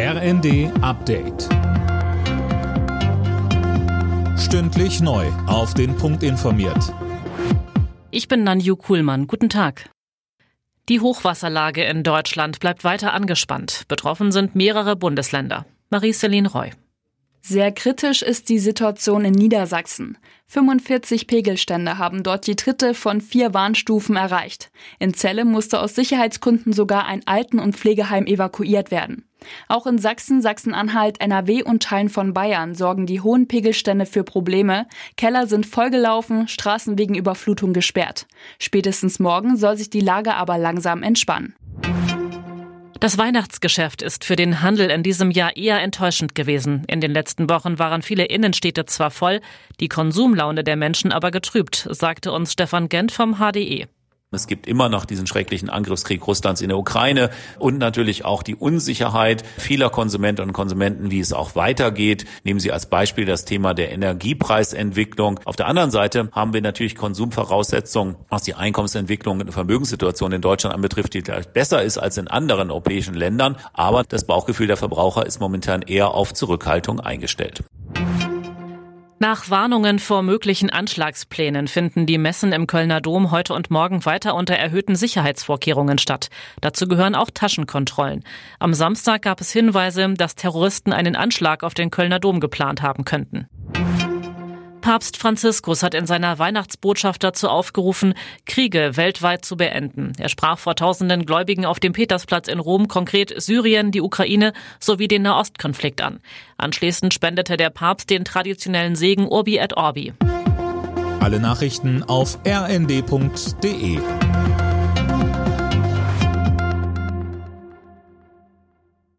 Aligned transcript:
RND 0.00 0.70
Update. 0.80 1.48
Stündlich 4.38 5.00
neu. 5.00 5.26
Auf 5.48 5.74
den 5.74 5.96
Punkt 5.96 6.22
informiert. 6.22 6.94
Ich 8.12 8.28
bin 8.28 8.44
Nanju 8.44 8.76
Kuhlmann. 8.76 9.26
Guten 9.26 9.48
Tag. 9.48 9.90
Die 10.88 11.00
Hochwasserlage 11.00 11.82
in 11.82 12.04
Deutschland 12.04 12.60
bleibt 12.60 12.84
weiter 12.84 13.12
angespannt. 13.12 13.86
Betroffen 13.88 14.30
sind 14.30 14.54
mehrere 14.54 14.94
Bundesländer. 14.94 15.66
Marie-Céline 15.90 16.46
Roy. 16.52 16.70
Sehr 17.48 17.72
kritisch 17.72 18.20
ist 18.20 18.50
die 18.50 18.58
Situation 18.58 19.24
in 19.24 19.32
Niedersachsen. 19.32 20.18
45 20.48 21.26
Pegelstände 21.26 21.96
haben 21.96 22.22
dort 22.22 22.46
die 22.46 22.56
dritte 22.56 22.92
von 22.92 23.22
vier 23.22 23.54
Warnstufen 23.54 24.16
erreicht. 24.16 24.70
In 24.98 25.14
Celle 25.14 25.46
musste 25.46 25.80
aus 25.80 25.94
Sicherheitsgründen 25.94 26.74
sogar 26.74 27.06
ein 27.06 27.26
Alten- 27.26 27.58
und 27.58 27.74
Pflegeheim 27.74 28.26
evakuiert 28.26 28.90
werden. 28.90 29.24
Auch 29.66 29.86
in 29.86 29.96
Sachsen, 29.96 30.42
Sachsen-Anhalt, 30.42 31.22
NRW 31.22 31.62
und 31.62 31.82
Teilen 31.82 32.10
von 32.10 32.34
Bayern 32.34 32.74
sorgen 32.74 33.06
die 33.06 33.22
hohen 33.22 33.48
Pegelstände 33.48 34.04
für 34.04 34.24
Probleme. 34.24 34.86
Keller 35.16 35.46
sind 35.46 35.64
vollgelaufen, 35.64 36.48
Straßen 36.48 36.98
wegen 36.98 37.14
Überflutung 37.14 37.72
gesperrt. 37.72 38.26
Spätestens 38.58 39.20
morgen 39.20 39.56
soll 39.56 39.78
sich 39.78 39.88
die 39.88 40.00
Lage 40.00 40.34
aber 40.34 40.58
langsam 40.58 41.02
entspannen. 41.02 41.54
Das 43.00 43.16
Weihnachtsgeschäft 43.16 44.02
ist 44.02 44.24
für 44.24 44.34
den 44.34 44.60
Handel 44.60 44.90
in 44.90 45.04
diesem 45.04 45.30
Jahr 45.30 45.56
eher 45.56 45.80
enttäuschend 45.80 46.34
gewesen. 46.34 46.82
In 46.88 47.00
den 47.00 47.12
letzten 47.12 47.48
Wochen 47.48 47.78
waren 47.78 48.02
viele 48.02 48.24
Innenstädte 48.24 48.86
zwar 48.86 49.12
voll, 49.12 49.40
die 49.78 49.86
Konsumlaune 49.86 50.64
der 50.64 50.74
Menschen 50.74 51.12
aber 51.12 51.30
getrübt, 51.30 51.86
sagte 51.90 52.32
uns 52.32 52.52
Stefan 52.52 52.88
Gent 52.88 53.12
vom 53.12 53.36
HDE. 53.36 53.86
Es 54.30 54.46
gibt 54.46 54.66
immer 54.66 54.90
noch 54.90 55.06
diesen 55.06 55.26
schrecklichen 55.26 55.70
Angriffskrieg 55.70 56.26
Russlands 56.26 56.60
in 56.60 56.68
der 56.68 56.76
Ukraine 56.76 57.30
und 57.58 57.78
natürlich 57.78 58.26
auch 58.26 58.42
die 58.42 58.56
Unsicherheit 58.56 59.42
vieler 59.56 59.88
Konsumentinnen 59.88 60.50
und 60.50 60.52
Konsumenten, 60.52 61.10
wie 61.10 61.20
es 61.20 61.32
auch 61.32 61.56
weitergeht. 61.56 62.26
Nehmen 62.44 62.60
Sie 62.60 62.70
als 62.70 62.90
Beispiel 62.90 63.24
das 63.24 63.46
Thema 63.46 63.72
der 63.72 63.90
Energiepreisentwicklung. 63.90 65.40
Auf 65.46 65.56
der 65.56 65.66
anderen 65.66 65.90
Seite 65.90 66.28
haben 66.32 66.52
wir 66.52 66.60
natürlich 66.60 66.94
Konsumvoraussetzungen, 66.94 68.16
was 68.28 68.42
die 68.42 68.54
Einkommensentwicklung 68.54 69.40
und 69.40 69.50
Vermögenssituation 69.50 70.32
in 70.32 70.42
Deutschland 70.42 70.74
anbetrifft, 70.74 71.14
die 71.14 71.22
besser 71.54 71.82
ist 71.82 71.96
als 71.96 72.18
in 72.18 72.28
anderen 72.28 72.70
europäischen 72.70 73.14
Ländern. 73.14 73.56
Aber 73.72 74.04
das 74.04 74.26
Bauchgefühl 74.26 74.66
der 74.66 74.76
Verbraucher 74.76 75.24
ist 75.24 75.40
momentan 75.40 75.80
eher 75.80 76.10
auf 76.10 76.34
Zurückhaltung 76.34 77.00
eingestellt. 77.00 77.64
Nach 79.20 79.50
Warnungen 79.50 79.98
vor 79.98 80.22
möglichen 80.22 80.70
Anschlagsplänen 80.70 81.66
finden 81.66 82.06
die 82.06 82.18
Messen 82.18 82.52
im 82.52 82.68
Kölner 82.68 83.00
Dom 83.00 83.32
heute 83.32 83.52
und 83.52 83.68
morgen 83.68 84.04
weiter 84.04 84.36
unter 84.36 84.54
erhöhten 84.54 84.94
Sicherheitsvorkehrungen 84.94 85.98
statt. 85.98 86.30
Dazu 86.60 86.86
gehören 86.86 87.16
auch 87.16 87.30
Taschenkontrollen. 87.34 88.22
Am 88.60 88.74
Samstag 88.74 89.22
gab 89.22 89.40
es 89.40 89.50
Hinweise, 89.50 90.14
dass 90.14 90.36
Terroristen 90.36 90.92
einen 90.92 91.16
Anschlag 91.16 91.64
auf 91.64 91.74
den 91.74 91.90
Kölner 91.90 92.20
Dom 92.20 92.38
geplant 92.38 92.80
haben 92.80 93.04
könnten. 93.04 93.48
Papst 94.88 95.18
Franziskus 95.18 95.82
hat 95.82 95.94
in 95.94 96.06
seiner 96.06 96.38
Weihnachtsbotschaft 96.38 97.22
dazu 97.22 97.50
aufgerufen, 97.50 98.14
Kriege 98.46 98.96
weltweit 98.96 99.44
zu 99.44 99.58
beenden. 99.58 100.12
Er 100.16 100.30
sprach 100.30 100.58
vor 100.58 100.76
tausenden 100.76 101.26
Gläubigen 101.26 101.66
auf 101.66 101.78
dem 101.78 101.92
Petersplatz 101.92 102.48
in 102.48 102.58
Rom 102.58 102.88
konkret 102.88 103.34
Syrien, 103.36 103.90
die 103.90 104.00
Ukraine 104.00 104.54
sowie 104.80 105.06
den 105.06 105.20
Nahostkonflikt 105.20 106.00
an. 106.00 106.20
Anschließend 106.56 107.12
spendete 107.12 107.58
der 107.58 107.68
Papst 107.68 108.08
den 108.08 108.24
traditionellen 108.24 108.96
Segen 108.96 109.28
Urbi 109.28 109.58
et 109.58 109.76
Orbi. 109.76 110.14
Alle 111.20 111.38
Nachrichten 111.38 112.02
auf 112.02 112.38
rnd.de 112.46 113.98